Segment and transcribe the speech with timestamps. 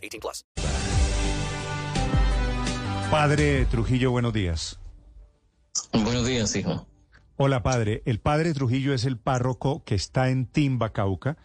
[0.00, 0.44] 18 plus.
[3.10, 4.78] Padre Trujillo, buenos días.
[5.92, 6.86] Buenos días, hijo.
[7.36, 8.02] Hola, padre.
[8.04, 11.36] El padre Trujillo es el párroco que está en Timba, Cauca,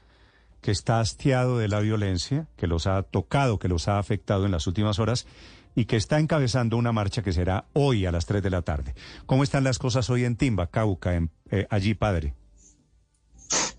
[0.61, 4.51] que está hastiado de la violencia, que los ha tocado, que los ha afectado en
[4.51, 5.25] las últimas horas
[5.73, 8.93] y que está encabezando una marcha que será hoy a las 3 de la tarde.
[9.25, 12.33] ¿Cómo están las cosas hoy en Timba, Cauca, en, eh, allí, padre?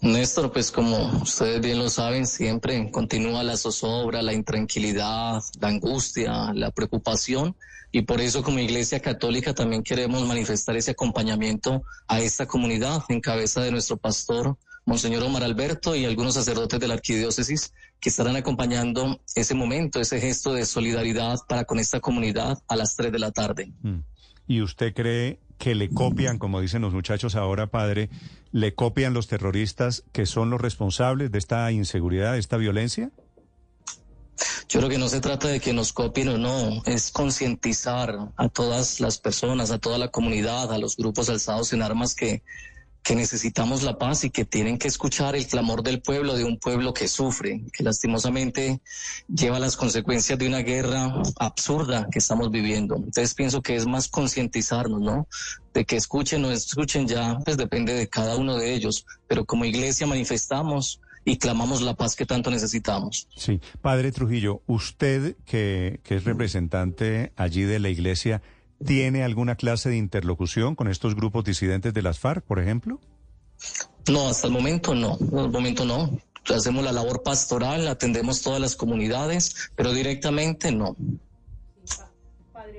[0.00, 6.52] Néstor, pues como ustedes bien lo saben, siempre continúa la zozobra, la intranquilidad, la angustia,
[6.52, 7.56] la preocupación
[7.92, 13.20] y por eso como Iglesia Católica también queremos manifestar ese acompañamiento a esta comunidad en
[13.20, 18.36] cabeza de nuestro pastor Monseñor Omar Alberto y algunos sacerdotes de la arquidiócesis que estarán
[18.36, 23.18] acompañando ese momento, ese gesto de solidaridad para con esta comunidad a las 3 de
[23.18, 23.72] la tarde.
[23.82, 23.98] Mm.
[24.46, 28.10] ¿Y usted cree que le copian, como dicen los muchachos ahora, padre,
[28.52, 33.10] le copian los terroristas que son los responsables de esta inseguridad, de esta violencia?
[34.68, 38.48] Yo creo que no se trata de que nos copien o no, es concientizar a
[38.48, 42.42] todas las personas, a toda la comunidad, a los grupos alzados en armas que
[43.06, 46.58] que necesitamos la paz y que tienen que escuchar el clamor del pueblo, de un
[46.58, 48.80] pueblo que sufre, que lastimosamente
[49.28, 52.96] lleva las consecuencias de una guerra absurda que estamos viviendo.
[52.96, 55.28] Entonces pienso que es más concientizarnos, ¿no?
[55.72, 59.64] De que escuchen o escuchen ya, pues depende de cada uno de ellos, pero como
[59.64, 63.28] iglesia manifestamos y clamamos la paz que tanto necesitamos.
[63.36, 68.42] Sí, Padre Trujillo, usted que, que es representante allí de la iglesia,
[68.84, 73.00] ¿Tiene alguna clase de interlocución con estos grupos disidentes de las FARC, por ejemplo?
[74.08, 75.12] No, hasta el momento no.
[75.12, 76.18] Hasta el momento no.
[76.54, 80.94] Hacemos la labor pastoral, atendemos todas las comunidades, pero directamente no.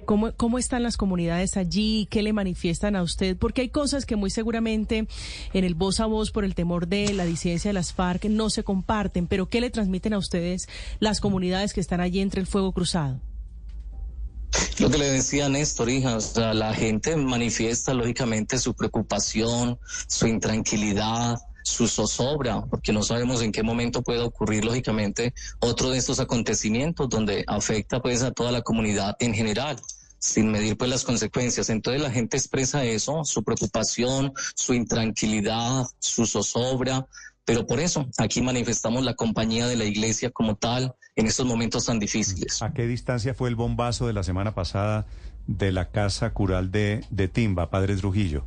[0.05, 2.07] ¿Cómo, ¿Cómo, están las comunidades allí?
[2.09, 3.35] ¿Qué le manifiestan a usted?
[3.35, 5.07] Porque hay cosas que muy seguramente
[5.53, 8.49] en el voz a voz por el temor de la disidencia de las FARC no
[8.49, 10.69] se comparten, pero ¿qué le transmiten a ustedes
[10.99, 13.19] las comunidades que están allí entre el fuego cruzado?
[14.79, 20.27] Lo que le decía Néstor, hija, o sea, la gente manifiesta lógicamente su preocupación, su
[20.27, 26.19] intranquilidad, su zozobra, porque no sabemos en qué momento puede ocurrir lógicamente otro de estos
[26.19, 29.77] acontecimientos donde afecta pues a toda la comunidad en general
[30.19, 31.69] sin medir pues las consecuencias.
[31.69, 37.07] Entonces la gente expresa eso, su preocupación, su intranquilidad, su zozobra,
[37.47, 41.85] pero por eso aquí manifestamos la compañía de la iglesia como tal en estos momentos
[41.85, 42.61] tan difíciles.
[42.61, 45.05] ¿A qué distancia fue el bombazo de la semana pasada
[45.47, 48.43] de la casa cural de, de Timba, Padre Trujillo?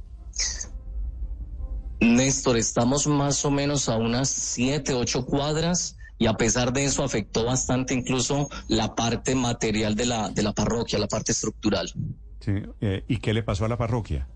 [1.98, 7.02] Néstor, estamos más o menos a unas siete, ocho cuadras y a pesar de eso
[7.02, 11.90] afectó bastante incluso la parte material de la, de la parroquia, la parte estructural.
[12.40, 12.52] Sí,
[12.82, 14.28] eh, ¿Y qué le pasó a la parroquia?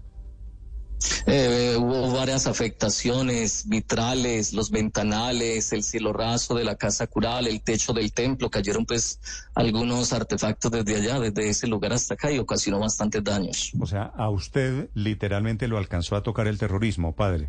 [1.27, 7.63] Eh, hubo varias afectaciones, vitrales, los ventanales, el cielo raso de la casa cural, el
[7.63, 9.21] techo del templo, cayeron pues
[9.55, 13.73] algunos artefactos desde allá, desde ese lugar hasta acá y ocasionó bastantes daños.
[13.81, 17.49] O sea, a usted literalmente lo alcanzó a tocar el terrorismo, padre.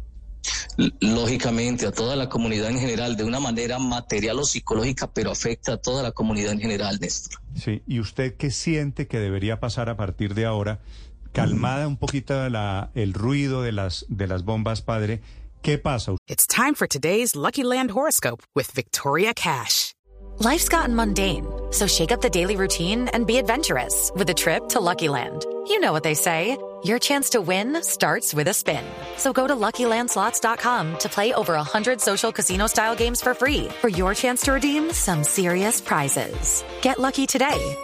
[1.00, 5.74] Lógicamente, a toda la comunidad en general, de una manera material o psicológica, pero afecta
[5.74, 7.40] a toda la comunidad en general, Néstor.
[7.56, 10.82] Sí, ¿y usted qué siente que debería pasar a partir de ahora
[11.36, 15.22] calmada un poquito la, el ruido de las, de las bombas, padre.
[15.62, 16.16] ¿Qué pasa?
[16.28, 19.94] It's time for today's Lucky Land horoscope with Victoria Cash.
[20.40, 24.70] Life's gotten mundane, so shake up the daily routine and be adventurous with a trip
[24.70, 25.46] to Lucky Land.
[25.68, 26.58] You know what they say.
[26.84, 28.84] Your chance to win starts with a spin.
[29.18, 34.14] So go to LuckyLandSlots.com to play over 100 social casino-style games for free for your
[34.14, 36.64] chance to redeem some serious prizes.
[36.82, 37.76] Get lucky today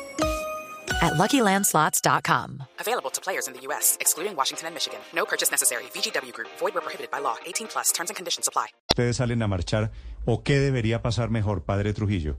[1.01, 2.63] at LuckyLandSlots.com.
[2.79, 4.99] Available to players in the U.S., excluding Washington and Michigan.
[5.15, 5.83] No purchase necessary.
[5.93, 6.49] VGW Group.
[6.59, 7.35] Void where prohibited by law.
[7.45, 7.91] 18 plus.
[7.91, 8.67] Terms and conditions apply.
[8.91, 9.91] Ustedes salen a marchar.
[10.25, 12.37] ¿O qué debería pasar mejor, Padre Trujillo?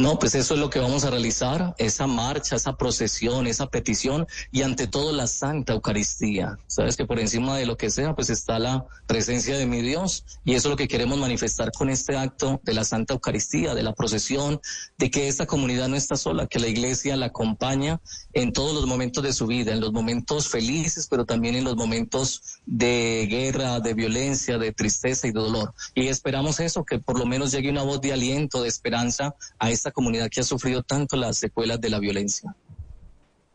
[0.00, 4.26] No, pues eso es lo que vamos a realizar, esa marcha, esa procesión, esa petición
[4.50, 6.56] y ante todo la Santa Eucaristía.
[6.68, 10.24] Sabes que por encima de lo que sea, pues está la presencia de mi Dios
[10.42, 13.82] y eso es lo que queremos manifestar con este acto de la Santa Eucaristía, de
[13.82, 14.62] la procesión,
[14.96, 18.00] de que esta comunidad no está sola, que la iglesia la acompaña
[18.32, 21.76] en todos los momentos de su vida, en los momentos felices, pero también en los
[21.76, 25.74] momentos de guerra, de violencia, de tristeza y de dolor.
[25.94, 29.70] Y esperamos eso, que por lo menos llegue una voz de aliento, de esperanza a
[29.70, 32.54] esta comunidad que ha sufrido tanto las secuelas de la violencia.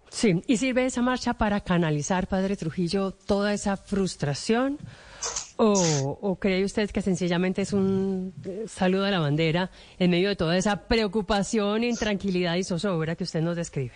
[0.09, 4.77] Sí, y sirve esa marcha para canalizar, Padre Trujillo, toda esa frustración.
[5.57, 10.29] ¿O, o cree usted que sencillamente es un eh, saludo a la bandera en medio
[10.29, 13.95] de toda esa preocupación, intranquilidad y zozobra que usted nos describe?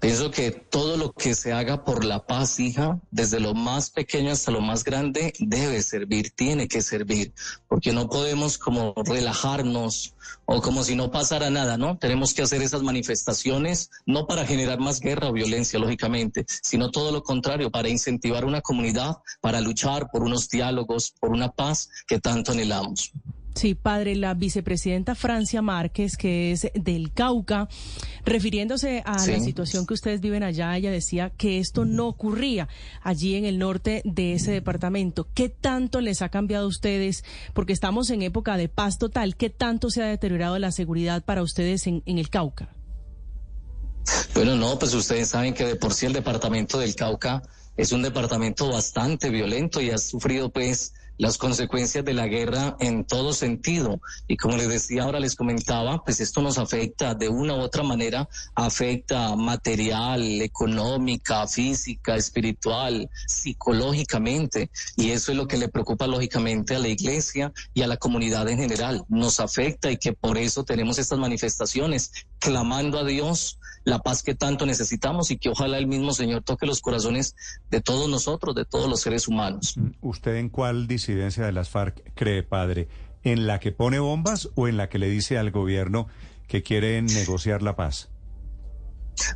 [0.00, 4.32] Pienso que todo lo que se haga por la paz, hija, desde lo más pequeño
[4.32, 7.34] hasta lo más grande, debe servir, tiene que servir,
[7.68, 10.14] porque no podemos como relajarnos
[10.46, 11.98] o como si no pasara nada, ¿no?
[11.98, 17.12] Tenemos que hacer esas manifestaciones no para generar más guerra o violencia, lógicamente, sino todo
[17.12, 22.18] lo contrario, para incentivar una comunidad, para luchar por unos diálogos, por una paz que
[22.18, 23.12] tanto anhelamos.
[23.60, 27.68] Sí, padre, la vicepresidenta Francia Márquez, que es del Cauca,
[28.24, 32.68] refiriéndose a la situación que ustedes viven allá, ella decía que esto no ocurría
[33.02, 35.28] allí en el norte de ese departamento.
[35.34, 37.22] ¿Qué tanto les ha cambiado a ustedes?
[37.52, 39.36] Porque estamos en época de paz total.
[39.36, 42.74] ¿Qué tanto se ha deteriorado la seguridad para ustedes en, en el Cauca?
[44.32, 47.42] Bueno, no, pues ustedes saben que de por sí el departamento del Cauca
[47.76, 53.04] es un departamento bastante violento y ha sufrido pues las consecuencias de la guerra en
[53.04, 54.00] todo sentido.
[54.26, 57.82] Y como les decía, ahora les comentaba, pues esto nos afecta de una u otra
[57.82, 64.70] manera, afecta material, económica, física, espiritual, psicológicamente.
[64.96, 68.48] Y eso es lo que le preocupa lógicamente a la iglesia y a la comunidad
[68.48, 69.04] en general.
[69.10, 74.34] Nos afecta y que por eso tenemos estas manifestaciones clamando a Dios la paz que
[74.34, 77.36] tanto necesitamos y que ojalá el mismo Señor toque los corazones
[77.70, 79.76] de todos nosotros, de todos los seres humanos.
[80.00, 82.88] ¿Usted en cuál disidencia de las FARC cree, padre?
[83.22, 86.08] ¿En la que pone bombas o en la que le dice al gobierno
[86.48, 88.08] que quiere negociar la paz?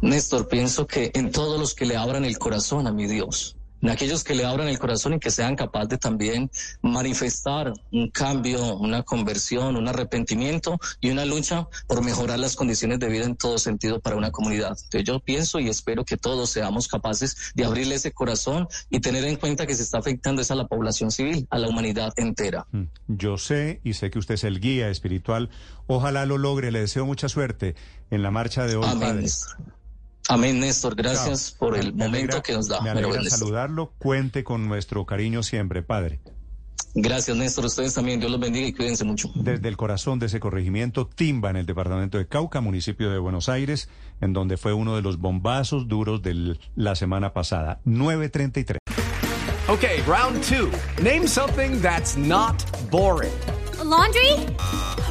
[0.00, 3.56] Néstor, pienso que en todos los que le abran el corazón a mi Dios
[3.90, 6.50] aquellos que le abran el corazón y que sean capaces de también
[6.82, 13.08] manifestar un cambio, una conversión, un arrepentimiento y una lucha por mejorar las condiciones de
[13.08, 14.76] vida en todo sentido para una comunidad.
[14.84, 19.24] Entonces yo pienso y espero que todos seamos capaces de abrirle ese corazón y tener
[19.24, 22.66] en cuenta que se está afectando es a la población civil, a la humanidad entera.
[22.72, 22.84] Mm.
[23.08, 25.50] Yo sé y sé que usted es el guía espiritual.
[25.86, 26.70] Ojalá lo logre.
[26.70, 27.74] Le deseo mucha suerte
[28.10, 29.26] en la marcha de hoy, Amén.
[30.28, 30.94] Amén, Néstor.
[30.94, 32.80] Gracias por el momento que nos da.
[32.80, 33.92] Me alegra saludarlo.
[33.98, 36.20] Cuente con nuestro cariño siempre, Padre.
[36.94, 37.66] Gracias, Néstor.
[37.66, 38.20] Ustedes también.
[38.20, 39.30] Dios los bendiga y cuídense mucho.
[39.34, 43.48] Desde el corazón de ese corregimiento, Timba, en el departamento de Cauca, municipio de Buenos
[43.48, 43.88] Aires,
[44.20, 47.80] en donde fue uno de los bombazos duros de la semana pasada.
[47.84, 48.78] 933.
[49.68, 50.70] Ok, round two.
[51.02, 53.32] Name something that's not boring.
[53.82, 54.32] laundry?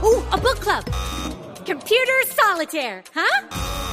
[0.01, 0.86] Uh, a book club.
[1.65, 3.92] Computer solitaire, huh?